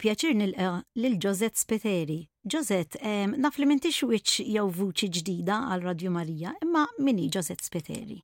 [0.00, 2.20] pjaċir nilqa lil Josette Speteri.
[2.52, 2.98] Josette,
[3.36, 8.16] naf li mintix wiċ jew vuċi ġdida għal Radio Marija, imma minni Josette Speteri?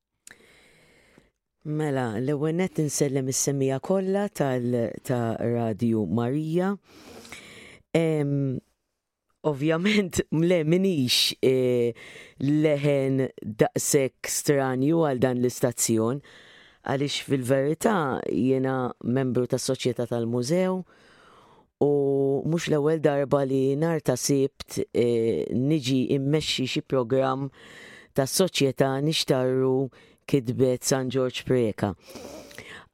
[1.67, 6.71] Mela, l-ewenet nsellem is-semija kollha ta' Radio Marija.
[9.51, 11.91] Ovvjament, mle minix e,
[12.41, 13.21] leħen
[13.61, 16.23] daqsek stranju għal dan l-istazzjon,
[16.87, 17.97] għalix fil-verità
[18.31, 20.81] jena membru ta' soċjetà tal-mużew,
[21.79, 21.89] u
[22.49, 27.47] mux l-ewwel darba li nar ta' sibt e, niġi immexxi xi programm
[28.17, 29.89] ta' soċjetà nixtarru
[30.27, 31.91] kidbet San George Preka.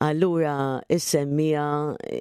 [0.04, 0.56] Allura
[0.92, 1.67] is-semmija
[2.09, 2.20] e,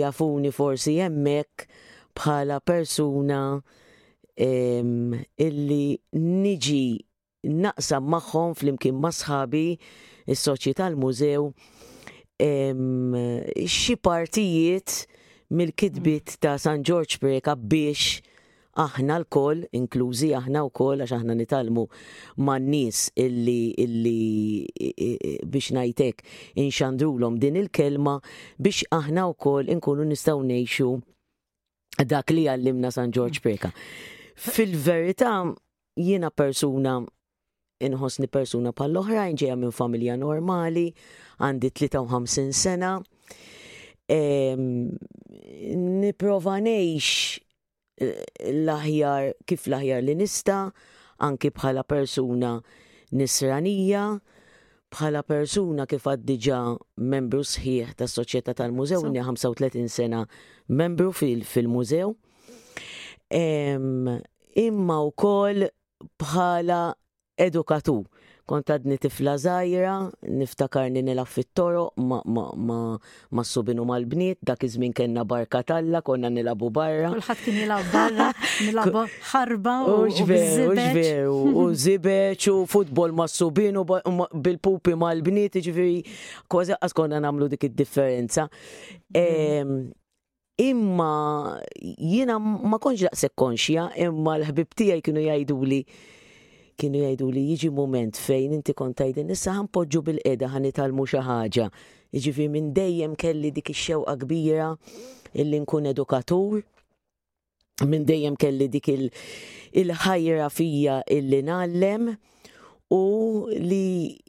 [0.00, 1.66] jafuni forsi hemmhekk
[2.14, 3.40] bħala persuna
[4.34, 5.84] illi
[6.18, 6.86] niġi
[7.62, 9.66] naqsam magħhom flimkien ma' sħabi
[10.34, 11.44] is-soċjetà l-mużew
[13.76, 15.04] xi partijiet
[15.54, 18.20] mill-kidbit ta' San George Break biex
[18.84, 21.84] aħna l kol inklużi aħna u kol, għax aħna nitalmu
[22.42, 24.18] man nis illi, illi
[25.46, 26.24] biex najtek
[26.58, 28.16] l-om din il-kelma
[28.58, 30.90] biex aħna u kol inkunu nistaw nejxu
[32.10, 33.70] dak li għallimna San George Breka.
[34.34, 35.36] Fil-verita
[35.94, 36.98] jiena persuna
[37.84, 40.88] inħosni persuna pal-oħrajn ġeja minn familja normali,
[41.38, 42.96] għandi 53 sena,
[44.10, 47.06] niprofa nejx
[48.00, 50.58] eh, l-aħjar kif l-aħjar li nista,
[51.24, 52.54] anki bħala persuna
[53.16, 54.04] nisranija,
[54.94, 56.60] bħala persuna kif għaddiġa
[57.10, 59.10] membru sħiħ ta' soċjetà tal-mużew, so.
[59.54, 60.24] 35 sena
[60.68, 62.12] membru fil-mużew.
[62.14, 62.20] Fil
[64.62, 65.64] imma u kol
[66.20, 66.82] bħala
[67.34, 68.04] edukatur
[68.48, 69.92] kont għadni tifla zaħira,
[70.42, 72.76] niftakarni nilaf fit-toro ma, ma, ma,
[73.34, 77.12] ma subinu mal-bniet, dak iżmin kena barka talla, konna nilabu barra.
[77.14, 78.28] Kulħat kien jilab barra,
[78.66, 86.02] nilabu ħarba u ġveru, u zibeċ, u futbol ma subinu bil-pupi mal-bniet, ġviri,
[86.52, 88.48] kważi għas konna namlu dik id-differenza.
[89.14, 89.86] Mhm.
[90.54, 91.12] Imma
[91.82, 95.80] jiena ma konġ daqsek konxja, imma l-ħbib tijaj kienu jajdu li
[96.80, 98.74] kienu jgħidu li jiġi moment fejn inti
[99.22, 101.66] nissa issa podġu bil-qeda ħanitalmu xi ħaġa.
[102.12, 104.74] Jiġifi minn dejjem kelli dik ix-xewqa kbira
[105.32, 106.60] illi nkun edukatur,
[107.84, 108.88] minn dejjem kelli dik
[109.80, 112.16] il-ħajra fija illi nallem
[112.94, 113.00] u
[113.50, 114.20] li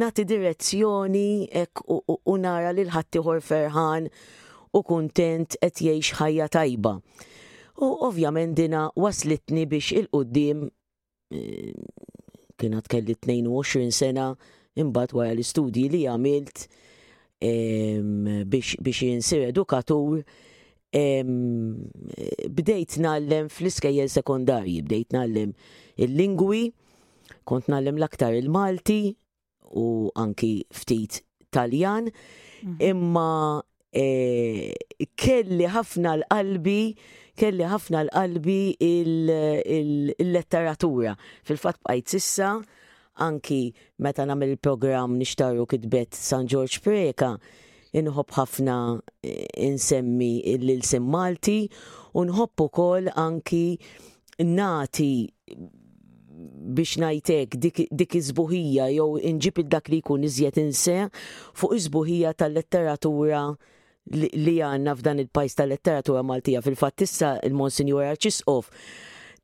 [0.00, 4.08] nati direzzjoni ek u nara li l ħattiħor ferħan
[4.72, 6.96] u kontent et jiex ħajja tajba.
[7.80, 10.68] U ovvjament dina waslitni biex il-qoddim
[11.30, 14.30] kienet kelli 22 sena
[14.82, 16.64] imbagħad wara l-istudji li għamilt
[18.50, 20.20] biex jinsir edukatur
[22.56, 25.54] bdejt nallem fl-iskejjel sekondarji, bdejt nallem
[26.02, 26.66] il-lingwi,
[27.48, 28.98] kont nallem l-aktar il-Malti
[29.80, 29.86] u
[30.18, 31.22] anki ftit
[31.54, 32.76] Taljan, mhm.
[32.90, 33.30] imma
[33.90, 34.70] Eh,
[35.18, 36.94] kelli ħafna l-qalbi
[37.40, 41.16] kelli ħafna l-qalbi il-letteratura.
[41.42, 42.52] Fil-fat bqajt sissa,
[43.18, 47.32] anki meta namil il-program nixtaru kitbet San George Preka,
[47.90, 48.76] inħob ħafna
[49.26, 51.66] eh, insemmi l-ilsim Malti,
[52.14, 53.64] unħob ukoll anki
[54.40, 55.26] nati
[56.76, 61.08] biex najtek dik, dik izbuħija jew inġib dak li jkun iżjed inse
[61.58, 63.42] fuq izbuħija tal-letteratura
[64.14, 66.62] li għanna f'dan il-pajis tal-letteratura Maltija.
[66.64, 68.70] Fil-fatt issa il-Monsinjur Arċisqof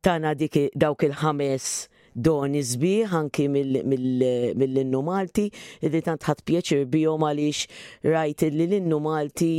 [0.07, 1.69] tana dik dawk il-ħames
[2.17, 5.45] doni sbieħ anki mill-innu Malti
[5.85, 9.51] li tant ħat pieċir bihom għaliex rajt li l-innu Malti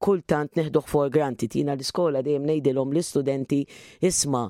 [0.00, 1.52] kultant neħduħ for granted.
[1.54, 3.60] Jina l-iskola dejjem ngħidilhom l-istudenti
[4.08, 4.48] isma'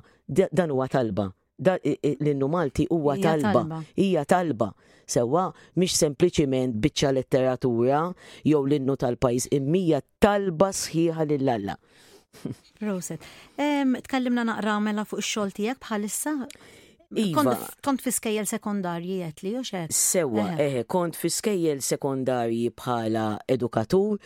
[0.52, 4.72] dan huwa talba l-innu Malti huwa talba, hija talba.
[5.06, 8.00] Sewa, mhix sempliċiment biċċa letteratura
[8.44, 11.76] jew l-innu tal-pajjiż, immija talba sħiħa lill-Alla.
[12.86, 13.22] Roset,
[14.08, 16.32] tkellimna naqra mela fuq ix-xogħol tiegħek bħalissa?
[17.36, 18.02] Kont iva.
[18.02, 19.94] fi skejjel sekondarji qed li xek?
[19.94, 20.62] Sewa, eh.
[20.66, 24.18] eħe, kont fi skejjel sekondarji bħala edukatur,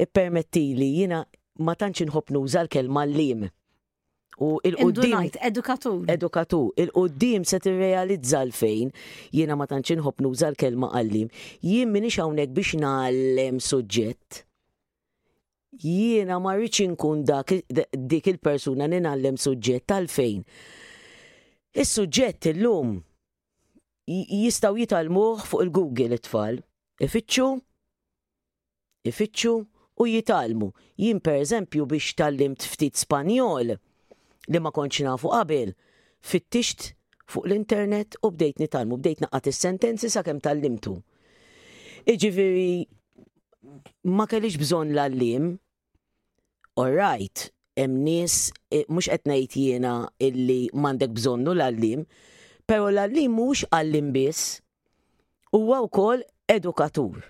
[0.00, 1.20] e permetti li jina
[1.60, 3.50] ma tantx inħobb nuża l-kelma l-lim
[4.38, 5.30] U il-qoddim.
[5.40, 6.04] edukatur.
[6.08, 6.70] Edukatur.
[6.76, 8.90] Il-qoddim se tirrealizza l-fejn,
[9.34, 11.28] jiena ma tantx inħobb nuża l-kelma għallim,
[11.60, 14.42] jien minni hawnhekk biex nagħlem suġġett.
[15.82, 20.42] Jiena ma rridx inkun dak dik il-persuna li nagħlem suġġett tal-fejn.
[21.76, 22.96] Is-suġġett illum
[24.12, 26.58] jistgħu jitalmuħ fuq il-Google it-tfal.
[27.02, 27.46] Ifittxu,
[29.08, 29.54] ifittxu
[30.02, 30.72] u jitalmu.
[31.00, 33.76] Jien eżempju biex tallimt ftit Spanjol
[34.50, 35.72] li ma konċi nafu qabel.
[36.22, 36.92] Fittixt
[37.32, 40.98] fuq l-internet u bdejt nitalmu, bdejt naqat is-sentenzi sakemm tal-limtu.
[42.08, 42.82] Iġifiri,
[44.12, 45.52] ma kellix bżon l-allim,
[46.76, 47.46] all right,
[47.78, 49.94] hemm nies e, mhux qed ngħid jiena
[50.28, 52.02] illi m'għandek bżonnu l-allim,
[52.68, 54.58] però l-allim mhux għallim biss,
[55.56, 57.22] huwa wkoll edukatur.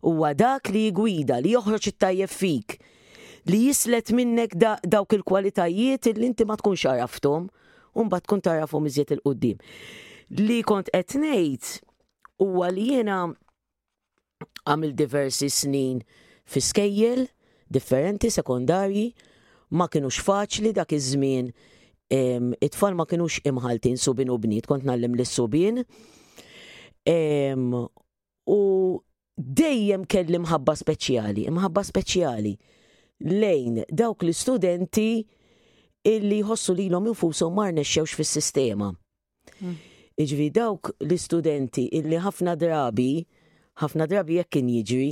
[0.00, 2.78] Huwa dak li gwida li joħroġ it-tajjeb fik
[3.48, 7.46] li jislet minnek da, dawk il-kwalitajiet li inti ma tkunx għaraftom,
[7.96, 9.60] un bat tkun tarafhom iżjed il-qoddim.
[10.40, 11.80] Li kont etnejt
[12.42, 13.22] u li jena
[14.68, 16.02] għamil diversi snin
[16.48, 17.26] fi skejjel,
[17.70, 19.10] differenti, sekondarji,
[19.78, 21.52] ma kienux faċli dak iż-żmien
[22.60, 25.78] it-tfal ma kienux imħaltin subin u bnit, kont nallim l subin
[28.50, 28.58] U
[29.38, 32.52] dejjem kelli mħabba speċjali, mħabba speċjali
[33.20, 35.24] lejn dawk l-istudenti
[36.08, 38.90] illi jħossu li l-om infusom marnexxewx fis-sistema.
[39.60, 39.74] Hmm.
[40.20, 43.10] Iġvi dawk l-istudenti illi ħafna drabi
[43.80, 45.10] ħafna drabi jekk kien jiġri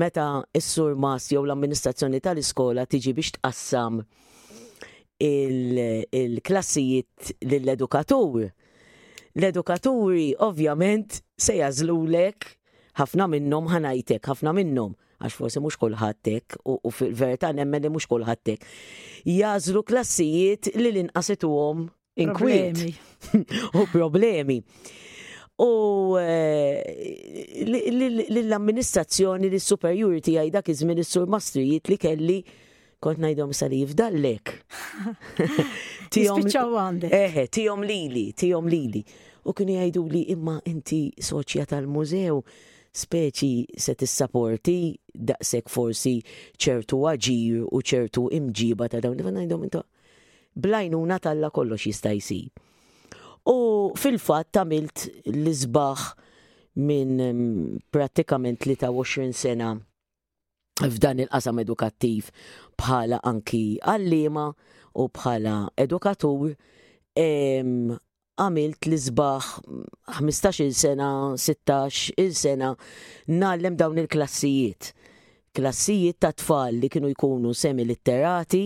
[0.00, 0.26] meta
[0.58, 3.94] s-sur mas jew l-amministrazzjoni tal-iskola tiġi biex tqassam
[5.20, 8.34] il-klassijiet il lill-edukatur.
[9.38, 11.08] L-edukaturi ovvjament
[11.40, 12.38] se jażlulek
[12.98, 18.62] ħafna minnhom ħanajtek, ħafna minnhom għax forsi mux kolħattek u fil-verta nemmen li mux kolħattek,
[19.28, 21.86] jazlu klassijiet li l u għom
[22.24, 23.38] inkwiet
[23.80, 24.60] u problemi.
[25.60, 26.80] U eh,
[27.66, 32.38] l-amministrazzjoni li superiority għajdak dak iż sur mastrijiet li kelli
[33.00, 34.54] kont najdom sali jifdallek.
[36.12, 37.12] Tijom għandek.
[37.12, 39.04] Eħe, tijom lili, tijom lili.
[39.48, 42.40] U kien jgħidu li imma inti soċja tal-mużew
[42.96, 44.80] speċi se tissaporti
[45.14, 46.14] daqshekk forsi
[46.60, 49.84] ċertu aġir u ċertu imġiba ta' dawn li ngħidhom inta
[50.58, 52.50] blajnu talla kollox jista' jsir.
[53.46, 56.00] U fil-fatt tamilt l-isbaħ
[56.76, 59.70] minn mm, pratikament 23 sena
[60.80, 62.28] f'dan il-qasam edukattiv
[62.78, 64.48] bħala anki għallima
[64.98, 66.56] u bħala edukatur
[68.40, 69.48] għamilt l isbaħ
[70.18, 72.72] 15 il sena, 16 il sena
[73.28, 74.92] nallem dawn il-klassijiet.
[75.56, 78.62] Klassijiet ta' tfal li kienu jkunu semi litterati,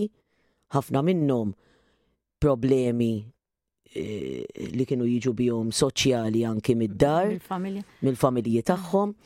[0.77, 1.55] ħafna minnhom
[2.43, 3.13] problemi
[3.95, 4.45] eh,
[4.75, 8.69] li kienu jiġu bihom soċjali anki mid-dar, mill-familji mm.
[8.71, 9.17] tagħhom,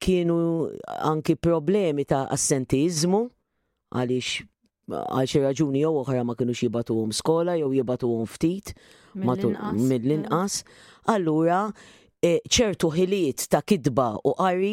[0.00, 0.38] kienu
[1.12, 3.26] anki problemi ta' assentizmu,
[3.94, 4.42] għaliex
[4.90, 8.74] għal xi raġuni jew oħra ma kinux jibatuhom skola jew jibatuhom ftit
[9.14, 11.14] mill-inqas, eh.
[11.14, 11.62] allura
[12.20, 14.72] e, ċertu ħiliet ta' kidba u qari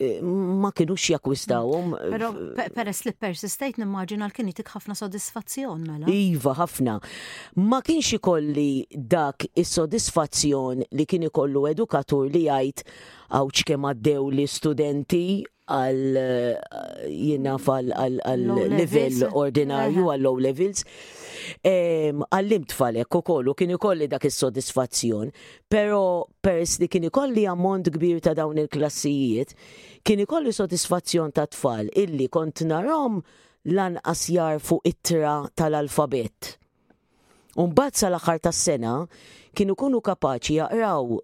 [0.00, 1.92] e, ma kinux jakwistawhom.
[1.98, 2.14] Mm.
[2.14, 2.30] Però
[2.78, 6.08] peress li persistejt nimmaġina l kienet ħafna sodisfazzjon mela.
[6.08, 6.96] Iva ħafna.
[7.66, 12.86] Ma kienx ikolli dak is-sodisfazzjon li kien ikollu edukatur li jgħid
[13.34, 15.24] għawċ kemm għaddew li studenti
[15.72, 16.20] għal
[17.08, 17.90] jinaf eh,
[18.22, 20.84] għal level ordinarju għal low levels.
[21.66, 25.32] Għallim tfalek u kollu kien ikolli dak is-sodisfazzjon,
[25.72, 26.02] pero
[26.44, 29.54] pers li kien ikolli ammont kbir ta' dawn il-klassijiet,
[30.06, 33.20] kien ikolli sodisfazzjon ta' tfal illi kont narom
[33.72, 36.56] lan asjar it ittra tal-alfabet.
[37.60, 38.94] Umbat sal aħħar tas-sena
[39.54, 41.18] kienu kunu kapaċi jaqraw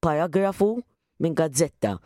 [0.00, 0.70] paragrafu
[1.20, 1.98] minn gazzetta.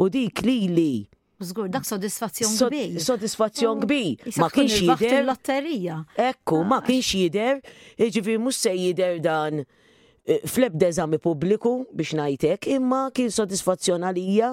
[0.00, 0.92] U dik li li
[1.40, 2.98] Zgur, dak soddisfazzjon kbir.
[3.00, 3.84] Soddisfazzjon mm.
[3.84, 4.32] kbir.
[4.42, 5.22] Ma kienx jider.
[5.24, 6.02] lotterija.
[6.28, 7.62] Ekku, ma ah, kienx jider,
[7.96, 14.04] ġifi jiġifieri mux se jider dan eh, fleb deżami publiku biex najtek, imma kien soddisfazzjon
[14.10, 14.52] għalija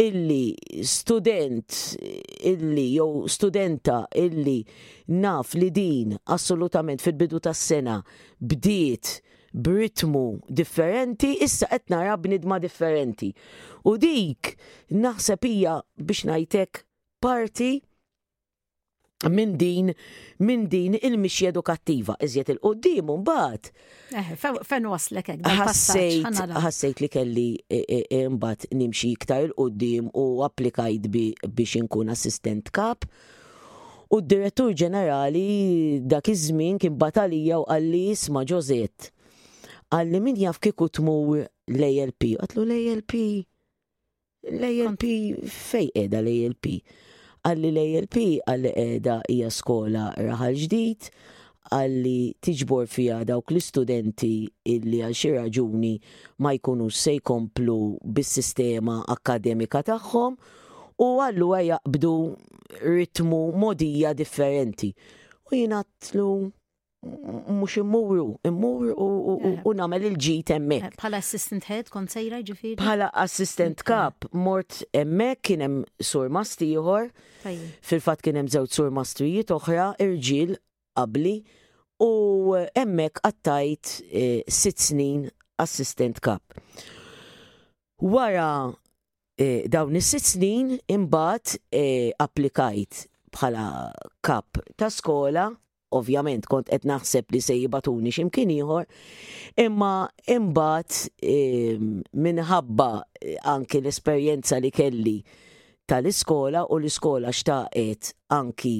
[0.00, 1.76] illi student
[2.48, 4.58] illi jew studenta illi
[5.20, 8.00] naf li din assolutament fil-bidu tas-sena
[8.40, 9.18] bdiet
[9.56, 10.22] b'ritmu
[10.52, 13.30] differenti, issa qed nara b'nidma differenti.
[13.88, 14.52] U dik
[14.92, 16.82] naħseb hija biex ngħidlek
[17.24, 17.70] parti
[19.32, 19.88] minn din
[20.44, 23.70] minn din il mixi edukattiva iżjed il-qoddim mbagħad.
[24.20, 24.34] Eh,
[24.68, 25.48] fen waslek hekk.
[25.62, 32.12] Ħassejt ħassejt li kelli e, e, e, mbagħad nimxi iktar il-qoddim u applikajt biex inkun
[32.12, 33.08] assistent kap.
[34.12, 35.48] U d-direttur ġenerali
[36.06, 39.14] dak iż-żmien kien batalija u għallis isma' Ġożet
[39.94, 42.32] għalli min jaf kieku tmur l-ALP.
[42.42, 43.14] Għatlu l-ALP,
[44.56, 45.04] l-ALP
[45.52, 46.72] fej edha l-ALP.
[47.46, 48.18] Għalli l-ALP
[48.50, 51.08] għalli edha hija skola raħal ġdid,
[51.76, 52.16] għalli
[52.46, 54.32] tiġbor fija dawk l-istudenti
[54.74, 55.94] illi għal xi raġuni
[56.42, 57.78] ma jkunu se jkomplu
[58.18, 60.36] bis-sistema akademika tagħhom
[61.02, 62.12] u għallu jaqbdu
[62.82, 64.90] ritmu modija differenti.
[65.46, 66.30] U jinatlu
[67.48, 69.38] mux immuru, immurru u
[69.72, 69.76] eh.
[69.76, 70.84] namel il ġi temmek.
[70.86, 72.76] Eh, bħala assistant head kont sejra ġifiri?
[72.80, 74.36] Bħala assistant kap, eh.
[74.36, 77.10] mort emmek kienem sur masti juhor,
[77.86, 80.56] fil-fat kienem zewt sur mastrijiet oħra, irġil,
[80.98, 81.36] qabli,
[82.02, 82.08] u
[82.76, 83.92] emmek għattajt
[84.52, 85.28] sitt snin
[85.62, 86.56] assistant kap.
[88.02, 88.72] Wara
[89.72, 91.58] dawn is sit snin imbagħad
[92.24, 93.64] applikajt bħala
[94.24, 95.46] kap ta' skola
[96.00, 98.86] ovvjament kont qed naħseb li se jibatuni x'imkien ieħor,
[99.66, 99.92] imma
[100.36, 101.02] imbagħad
[101.34, 101.88] ehm,
[102.26, 105.16] minħabba eh, anki l-esperjenza li kelli
[105.86, 108.76] tal-iskola u l-iskola xtaqet anki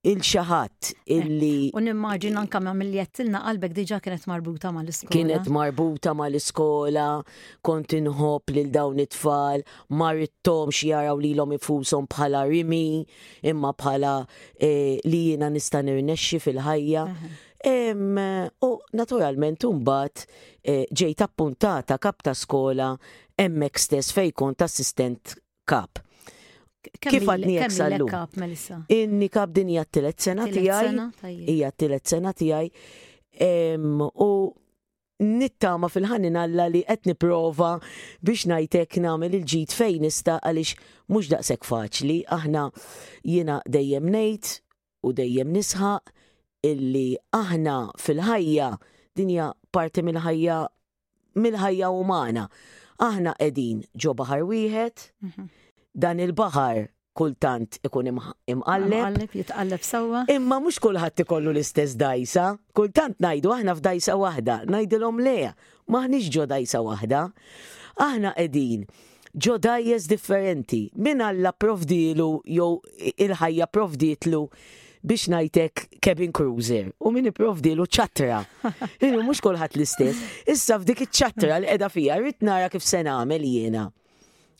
[0.00, 1.70] il-xaħat eh, illi.
[1.74, 5.10] U nimmaġin anka ma mill-jettilna qalbek diġa kienet marbuta ma l-iskola.
[5.10, 7.06] Kienet marbuta ma l-iskola,
[7.66, 9.64] kont inħob lil dawn it-tfal,
[9.98, 13.02] marittom xi jaraw li l-om ifusom bħala rimi,
[13.50, 14.12] imma bħala
[14.54, 17.04] eh, li jina nista' nirnexxi fil-ħajja.
[18.62, 20.28] U naturalment umbat
[20.62, 22.92] eh, ġejt appuntata kap ta' skola
[23.38, 25.34] emmek stess fejn kont assistent
[25.68, 26.04] kap.
[27.00, 31.10] Kif għalli jek Inni kap din hija t-tilet sena tiegħi.
[31.50, 32.70] Hija t-tilet sena tiegħi.
[34.26, 34.28] U
[35.18, 37.72] nittama fil ħannin alla li qed prova
[38.22, 40.78] biex najtek nagħmel il-ġid fejn nista għaliex
[41.10, 42.18] mhux daqshekk faċli.
[42.38, 42.68] Aħna
[43.26, 44.54] jiena dejjem ngħid
[45.08, 46.14] u dejjem nisħaq
[46.70, 47.08] illi
[47.42, 48.70] aħna fil-ħajja
[49.18, 50.62] dinja parti mill-ħajja
[51.42, 52.46] mill-ħajja umana.
[53.02, 55.10] Aħna qegħdin ġo baħar wieħed.
[55.32, 55.52] Mhm
[56.04, 56.84] dan il-baħar
[57.18, 59.00] kultant ikun imqallef.
[59.00, 60.20] Imqallef, jitqallef sawa.
[60.30, 62.44] Imma mhux kulħadd ikollu l-istess dajsa,
[62.78, 65.54] kultant ngħidu aħna f'dajsa waħda, ngħidilhom leja.
[65.90, 67.22] maħniex ġo dajsa waħda.
[68.06, 68.84] Aħna qegħdin
[69.38, 72.68] ġo dajjes differenti, Min għalla provdilu jew
[73.24, 74.42] il-ħajja provditlu
[75.02, 78.44] biex najtek Kevin cruiser u min provdilu ċatra.
[79.06, 80.22] Inu mhux kulħadd l-istess.
[80.46, 83.86] Issa f'dik iċ-ċatra li qiegħda fija rrid nara kif se nagħmel jiena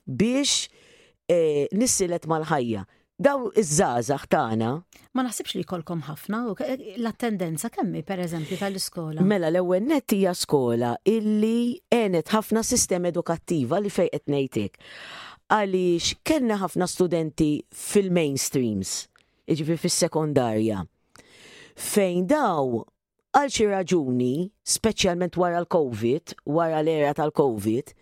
[0.09, 0.66] biex
[1.28, 2.87] Eh, nissilet mal-ħajja.
[3.20, 4.68] Daw iż żaza tagħna.
[5.12, 9.20] Ma naħsibx li kolkom ħafna u eh, l-attendenza kemmi pereżempju tal-iskola.
[9.26, 14.80] Mela l-ewwel nett hija skola illi għenet ħafna sistema edukattiva li fejn qed ngħidlek.
[15.52, 18.94] Għaliex kellna ħafna studenti fil-mainstreams,
[19.52, 20.80] jiġifieri fis-sekondarja.
[21.78, 22.80] Fejn daw
[23.37, 24.32] għal xi raġuni,
[24.68, 27.92] speċjalment wara l-COVID, wara l-era tal-COVID,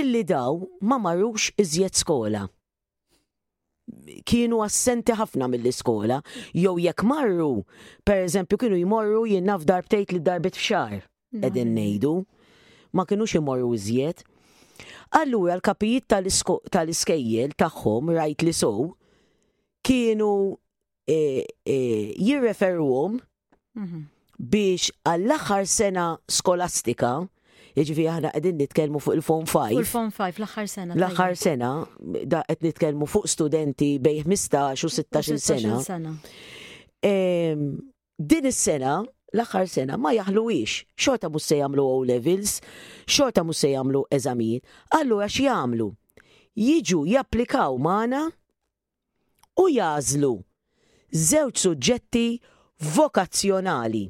[0.00, 2.46] illi daw ma marrux iżjed skola.
[4.24, 6.20] Kienu assenti ħafna mill-iskola,
[6.56, 7.64] jew jekk marru,
[8.06, 11.46] per eżempju kienu jmorru jinnaf darbtejt li darbit fxar, mm-hmm.
[11.48, 12.12] edin nejdu,
[12.96, 14.22] ma kienux jmorru iżjed.
[15.18, 16.06] Allura l-kapijiet
[16.72, 18.86] tal-iskejjel tagħhom rajt li sow
[19.84, 20.30] kienu
[21.10, 21.18] e,
[21.66, 21.76] e,
[22.16, 24.06] jirreferuhom mm-hmm.
[24.38, 27.16] biex għall-aħħar sena skolastika
[27.76, 29.72] Jiġifieri aħna qegħdin nitkellmu fuq il fon 5.
[29.80, 30.96] il fone 5 l-aħħar sena.
[30.98, 31.70] L-aħħar sena
[32.32, 35.78] da qed nitkellmu fuq studenti bej 15 u 16 sena.
[37.02, 38.96] Din is-sena
[39.32, 42.58] l-aħħar sena ma jaħluwix, xorta mhux se jagħmlu O levels,
[43.08, 44.68] xorta mhux se jagħmlu eżamijiet,
[45.00, 45.88] allura jagħmlu:
[46.60, 48.26] Jiġu japplikaw magħna
[49.62, 50.34] u jażlu
[51.30, 52.26] żewġ suġġetti
[52.98, 54.04] vokazzjonali.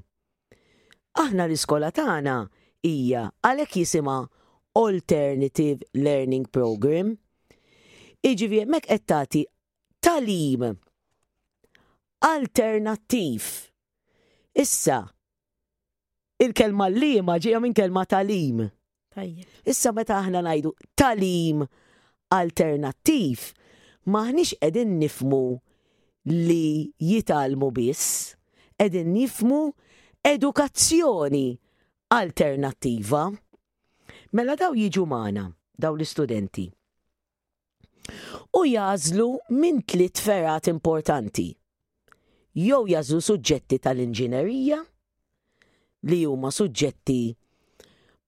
[1.23, 2.41] Aħna l-iskola tagħna
[2.83, 4.15] hija għalhekk jisima
[4.79, 7.13] Alternative Learning Program.
[8.23, 9.43] Iġifieri hemmhekk qed tagħti
[10.03, 10.65] talim
[12.27, 13.47] alternattiv.
[14.63, 14.99] Issa
[16.43, 18.65] il-kelma l-lima ġejja minn kelma talim.
[19.69, 21.65] Issa meta aħna ngħidu talim
[22.33, 23.51] alternattiv,
[24.11, 25.43] maħniex qegħdin nifmu
[26.33, 26.63] li
[26.99, 28.31] jitalmu biss,
[28.81, 29.61] qegħdin nifmu
[30.23, 31.47] edukazzjoni
[32.13, 33.25] alternattiva,
[34.37, 35.47] mela daw jiġu maħna,
[35.81, 36.67] daw l-istudenti.
[38.59, 41.47] U jażlu minn tliet ferat importanti.
[42.59, 44.81] Jew jażlu suġġetti tal-inġinerija
[46.13, 47.21] li huma suġġetti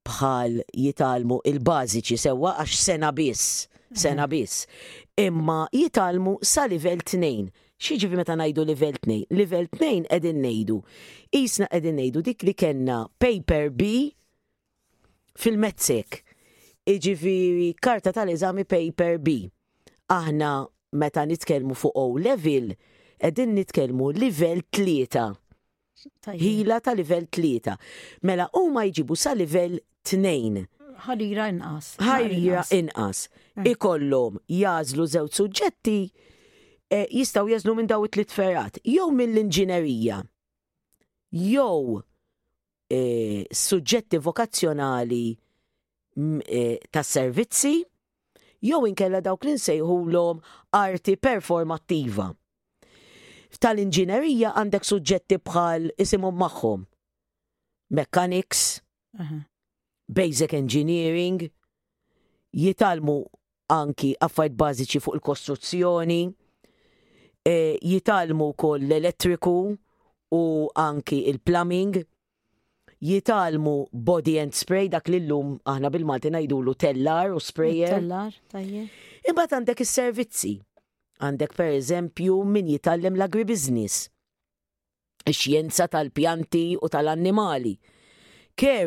[0.05, 4.31] bħal jitalmu il-bażiċi sewwa għax sena biss, sena mhm.
[4.33, 4.65] biss.
[5.27, 7.51] Imma jitalmu sa livell tnejn
[7.83, 9.27] xieġivi meta najdu level 2?
[9.35, 10.81] Level 2 edin nejdu.
[11.35, 14.11] Isna edin nejdu dik li kena paper B
[15.39, 16.23] fil metzik
[16.85, 19.39] Iġivi karta tal-eżami paper B.
[20.13, 20.49] Aħna
[21.01, 22.75] meta nitkelmu fuq O level,
[23.25, 25.23] edin nitkelmu level 3.
[26.37, 27.73] Hila ta' level 3.
[28.29, 30.67] Mela u ma jġibu sa' level 2
[31.07, 31.91] Ħajra inqas.
[32.05, 33.25] Ħajra inqas.
[33.57, 33.73] Eh.
[33.73, 35.99] Ikollhom jażlu żewġ suġġetti
[36.93, 40.19] Eh, jistaw jaznu minn daw it-tlit ferat, jew mill-inġinerija,
[41.33, 42.01] jew
[42.93, 45.23] eh, suġġetti vokazzjonali
[46.21, 47.79] mm, eh, tas servizzi,
[48.69, 50.43] jew inkella dawk li l-om
[50.77, 52.29] arti performattiva.
[53.61, 56.85] Tal-inġinerija għandek suġġetti bħal isimhom magħhom.
[57.95, 58.83] Mechanics,
[60.09, 61.47] basic engineering,
[62.53, 63.21] jitalmu
[63.71, 66.23] anki affajt bażiċi fuq il-kostruzzjoni,
[67.45, 69.75] E, jitalmu kol l-elettriku
[70.33, 70.41] u
[70.81, 71.99] anki il-plumbing,
[73.05, 77.99] jitalmu body and spray dak li l-lum aħna bil-Malti l tellar u sprayer.
[78.01, 78.89] Tellar, tajje.
[79.29, 80.55] Imbat għandek il-servizzi.
[81.21, 84.09] Għandek per eżempju min jitallem l ix
[85.29, 87.77] Xjenza tal-pjanti u tal-annimali.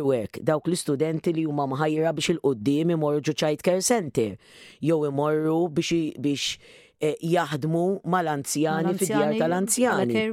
[0.01, 4.37] work dawk l-istudenti li huma maħajra biex il-qoddim imorru ċajt care center
[4.81, 6.57] jew imorru biex biex
[6.99, 10.23] Eh, jaħdmu mal-anzjani fid-djar tal-anzjani.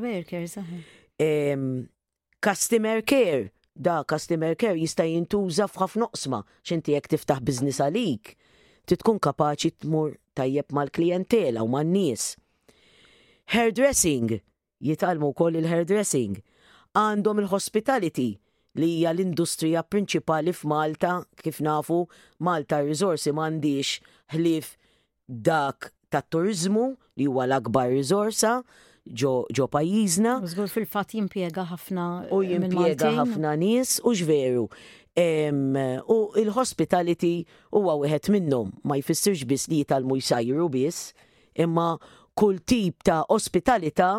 [2.47, 8.33] Customer care, da customer care jista' jintuża f'ħafna noqsma x'inti jekk tiftaħ biznis għalik,
[8.89, 12.33] titkun kapaċi tmur tajjeb mal-klientela u man-nies.
[13.55, 14.39] Hairdressing,
[14.85, 16.39] jitalmu wkoll il-hairdressing.
[16.97, 18.27] Għandhom il-hospitality
[18.81, 22.05] li hija l-industrija prinċipali f'Malta, kif nafu,
[22.45, 23.99] Malta risorsi m'għandix
[24.37, 24.75] ħlief
[25.29, 26.85] dak tat-turizmu
[27.19, 28.53] li huwa l-akbar riżorsa
[29.55, 30.39] ġo pajjiżna.
[30.53, 32.07] Żgur fil-fatt jimpjega ħafna.
[32.35, 34.67] U eh, jimpjega ħafna nies u ġveru.
[36.15, 37.37] U il-hospitality
[37.75, 41.13] huwa wieħed minnhom ma jfissirx biss li jitalmu jsajru biss,
[41.55, 41.95] imma
[42.35, 44.13] kull tip ta' ospitalità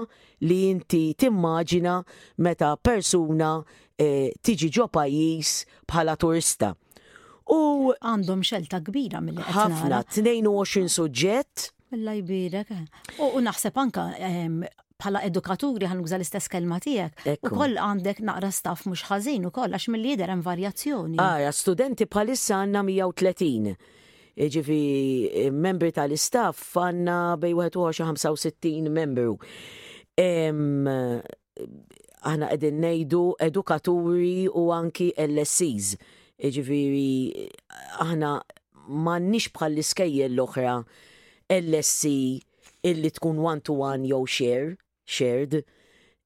[0.48, 1.98] li inti timmaġina
[2.46, 3.50] meta persuna
[4.00, 5.52] e, tiġi ġo pajjiż
[5.90, 6.74] bħala turista.
[7.52, 12.72] U għandhom xelta kbira mill ħafna 22 suġġett Milla jbirek.
[13.20, 14.06] U naħseb anka
[14.98, 17.28] bħala edukaturi għan l istess kelma tijek.
[17.46, 21.20] U koll għandek naqra staff mux ħazin u koll, għax mill hemm varjazzjoni.
[21.22, 23.78] Ara, ah, studenti bħalissa għanna 130.
[24.36, 27.54] Ġifi, membri tal-istaff għanna bej
[28.02, 29.38] 65 membru.
[32.26, 35.94] Għana għedin nejdu edukaturi u anki LSCs.
[36.56, 37.46] Ġifiri,
[38.04, 38.32] għana
[38.90, 40.80] mannix bħal l l-oħra
[41.50, 42.42] LSC
[42.86, 45.64] illi tkun one-to-one jew share, shared.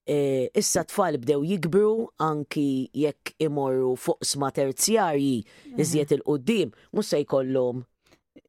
[0.10, 5.44] E, issa tfal bdew jikbru anki jekk imorru fuq sma terzjarji
[5.84, 7.84] iżjed il-qoddim, mhux se jkollhom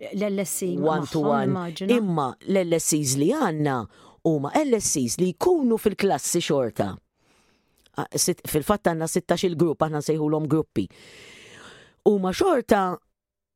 [0.09, 1.67] l-LSC one-to-one.
[1.93, 3.77] Imma l-LSCs li għanna
[4.31, 6.91] huma LSCs li jkunu fil-klassi xorta.
[8.49, 10.03] Fil-fatt għanna 16 il-grupp, għanna
[10.41, 10.87] l gruppi.
[12.09, 12.87] Huma xorta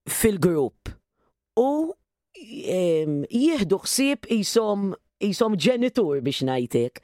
[0.07, 0.93] fil-grupp.
[1.57, 1.95] U
[2.37, 4.89] jieħdu ħsieb jisom
[5.29, 7.01] jisom ġenitur biex najtek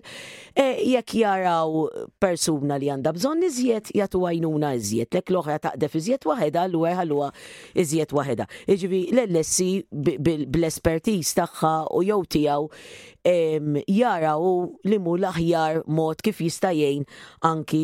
[0.55, 1.87] Jekk jaraw
[2.21, 5.09] persuna li għanda bżon iżjed, jatu għajnuna iżjed.
[5.17, 7.25] Lek l-oħra def iżjed waheda, l-għu
[7.81, 8.47] iżjed waheda.
[8.69, 12.69] Iġvi jiġifieri l-lessi bl-espertiz taħħa u jow tijaw
[13.89, 14.47] jaraw
[14.85, 17.03] li mu l-aħjar mod kif jista' jgħin
[17.51, 17.83] anki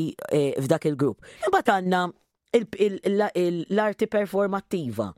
[0.63, 1.27] f'dak il-grupp.
[1.49, 2.05] Imbagħad għandna
[2.52, 5.14] l-arti performattiva.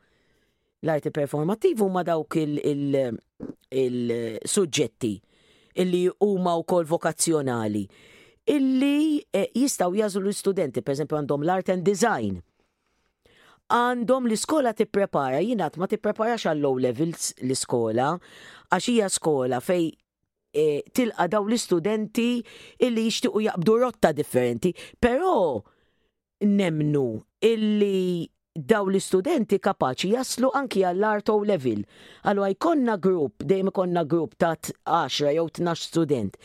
[0.82, 2.36] L-arti performattiva huma dawk
[3.74, 5.14] il-suġġetti
[5.82, 7.82] illi huma wkoll vokazzjonali
[8.54, 12.36] illi eh, jistaw jażlu l-istudenti, per esempio għandhom l-art and design.
[13.72, 18.12] Għandhom l-iskola tipprepara, jinat ma tippreparax għall low levels l-iskola,
[18.70, 19.88] għax hija skola fej
[20.52, 22.30] eh, tilqa daw l-istudenti
[22.84, 25.58] illi jixtiqu jaqbdu rotta differenti, però
[26.46, 27.08] nemnu
[27.44, 31.82] illi daw l-istudenti kapaċi jaslu anki għall-arto level.
[32.24, 36.38] Għallu jkollna grupp, dejjem ikonna grupp ta' 10 jew 12 student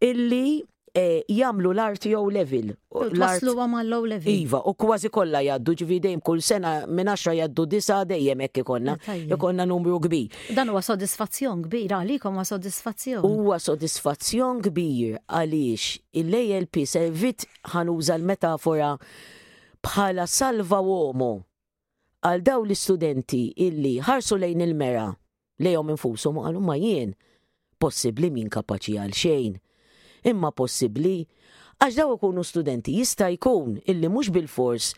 [0.00, 0.62] illi
[0.94, 2.74] Eh, jamlu l jow level.
[2.90, 4.26] Waslu għama low level.
[4.42, 8.96] Iva, u kważi kolla jaddu ġvidejm kull sena minn 10 jaddu disa dejjem ekk ikonna.
[9.06, 10.26] Eh, ikonna numru kbir.
[10.56, 13.22] Dan huwa soddisfazzjon kbir għalikom huwa soddisfazzjon.
[13.22, 18.96] Huwa soddisfazzjon kbir għaliex il-ALP servit ħanuża l-metafora
[19.82, 21.32] bħala salva uomo
[22.26, 25.06] għal daw l-istudenti illi ħarsu lejn il-mera
[25.62, 27.14] lejhom infushom għalhom ma jien
[27.80, 29.60] possibbli min kapaċi għal xejn
[30.28, 31.22] imma possibbli
[31.80, 34.90] għax daw ikunu studenti jista' jkun illi mhux bil-fors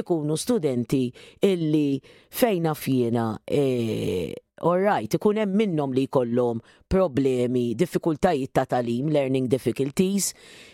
[0.00, 1.06] ikunu studenti
[1.44, 1.98] illi
[2.30, 6.60] fejna fjena e, right, ikun hemm minnhom li jkollhom
[6.90, 10.32] problemi, diffikultajiet ta' talim, learning difficulties,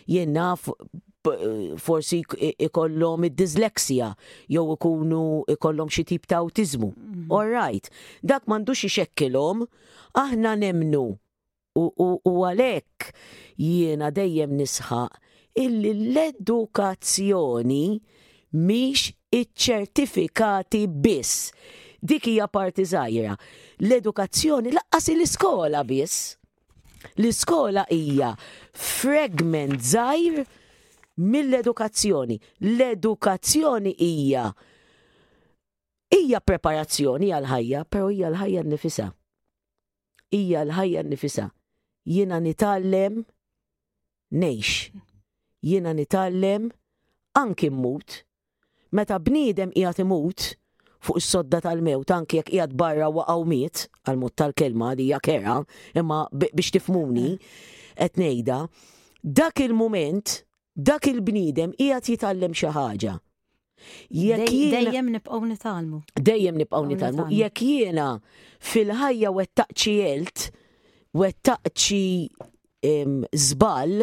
[0.09, 0.69] jien naf
[1.81, 2.19] forsi
[2.67, 4.11] ikollhom id-dislexija
[4.53, 5.23] jew ikunu
[5.55, 7.25] ikollhom xi tip ta' mhm.
[7.31, 7.89] All right,
[8.21, 9.65] dak m'għandux ixekkilhom,
[10.13, 11.05] aħna nemnu
[11.77, 13.09] u għalhekk
[13.59, 15.09] jiena dejjem nisħaq
[15.59, 17.83] illi l-edukazzjoni
[18.55, 21.51] miex iċ-ċertifikati biss.
[22.05, 23.35] Dik hija parti żgħira.
[23.83, 26.35] L-edukazzjoni laqqas l-iskola biss.
[27.19, 28.31] L-iskola hija
[28.71, 30.39] fragment żgħir
[31.21, 32.37] mill-edukazzjoni.
[32.75, 34.49] L-edukazzjoni hija
[36.15, 39.09] hija preparazzjoni għal ħajja, però hija l-ħajja nifisa.
[40.31, 41.49] Hija l-ħajja nifisa
[42.05, 43.25] jiena nitallem
[44.31, 44.91] nejx,
[45.61, 46.71] jiena nitallem
[47.33, 48.23] anki mmut.
[48.95, 50.51] Meta bniedem qiegħed imut
[51.03, 55.57] fuq is-sodda tal-mewt anki jekk qiegħed barra waqgħu miet, għal-mut tal-kelma li hija kera,
[55.99, 57.33] imma biex tifmuni
[57.99, 58.59] qed ngħidha,
[59.37, 60.35] dak il-mument,
[60.73, 63.15] dak il-bniedem qiegħed jitallem xi ħaġa.
[64.07, 65.99] Dejjem nibqgħu nitalmu.
[66.15, 67.27] Dejjem nibqgħu nitalmu.
[67.35, 68.07] Jekk jiena
[68.73, 70.47] fil-ħajja wettaqċielt,
[71.15, 73.93] Wettaqċi zbal żball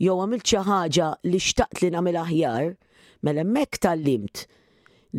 [0.00, 2.70] jew għamilt ħaġa li xtaqt li namil aħjar,
[3.26, 4.44] mela hemmhekk tallimt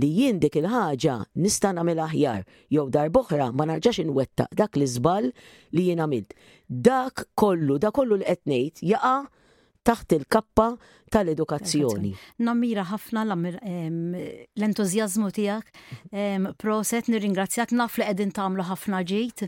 [0.02, 2.42] li jien dik il-ħaġa nista' namil aħjar
[2.74, 6.34] jew darb'oħra ma narġax inwettaq dak l-iżball li jien għamilt.
[6.66, 9.20] Dak kollu, dak kollu l qed ngħid jaqa'
[9.88, 10.72] taħt il-kappa
[11.10, 12.12] tal-edukazzjoni.
[12.46, 15.72] Nammira ħafna l-entuzjazmu tijak,
[16.62, 19.42] proset nirringrazzjak naf li għedin tamlu ħafna ġejt.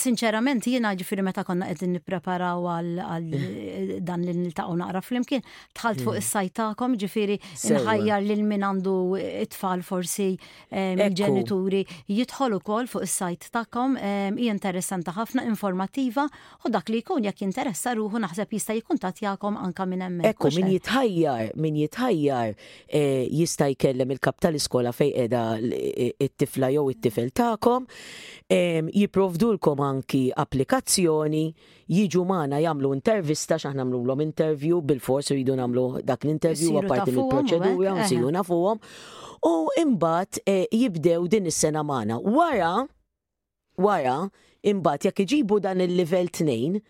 [0.00, 4.02] Sinċerament, jiena ġifiri meta konna għedin nipreparaw għal mm.
[4.08, 5.44] dan li niltaqgħu naqra flimkien,
[5.78, 6.22] tħalt fuq mm.
[6.24, 7.36] is-sajt tagħkom ġifiri
[7.78, 8.94] nħajjar lil min għandu
[9.44, 16.98] it-tfal forsi il-ġenituri jidħol ukoll fuq is-sajt tagħkom hija interessanti ħafna informattiva u dak li
[17.04, 20.28] jkun jekk interessa ruħu naħseb jista' jkun tatjak tagħkom anka minn hemmhekk.
[20.30, 22.54] Ekku min jitħajjar, min jitħajjar
[22.88, 27.86] eh, jista' jkellem il-kap tal-iskola fejn qiegħda eh, it-tifla jew it-tifel tagħkom,
[28.52, 31.44] ehm, jipprovdulkom anki applikazzjoni,
[31.92, 38.28] jiġu magħna jagħmlu intervista x'aħna nagħmluhom interview bil-fors iridu nagħmlu dak l-interview apparti mill-proċedura nsiru
[38.30, 38.36] eh?
[38.38, 38.80] nafuhom.
[39.42, 42.20] U imbagħad jibdew din is-sena magħna.
[42.22, 42.74] Wara
[43.82, 44.18] wara
[44.62, 46.80] imbagħad jekk iġibu dan il-level 2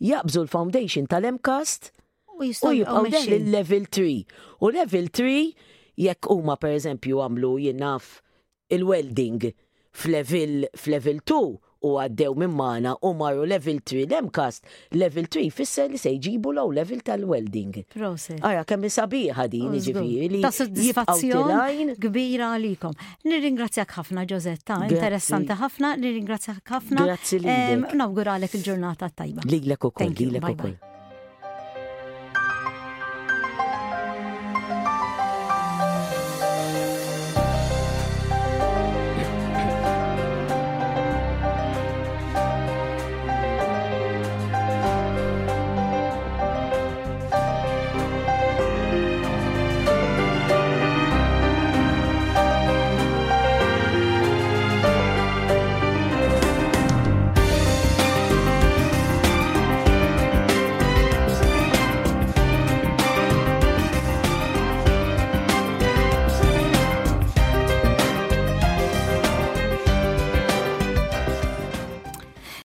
[0.00, 1.90] jaqbżu l-foundation tal-MCAST
[2.40, 4.24] u jibqaw level 3.
[4.60, 5.52] U level 3
[6.00, 8.14] jekk huma pereżempju għamlu jinaf
[8.72, 9.50] il-welding
[9.92, 11.40] f'level level 2
[11.80, 14.66] u għaddew minn mana u marru level 3 l-emkast
[15.00, 17.82] level 3 fisser li se jġibu law level tal-welding.
[17.92, 18.40] Proset.
[18.40, 20.42] Għara, kemm sabiħa din ġifiri.
[20.44, 22.96] Ta' soddisfazzjon kbira għalikom.
[23.28, 27.04] Nirringrazzjak ħafna Giosetta, interessanti ħafna, nirringrazzjak ħafna.
[27.08, 28.20] Grazzi li.
[28.34, 29.48] għalek il-ġurnata tajba.
[29.50, 30.89] Lilek u koll, lilek l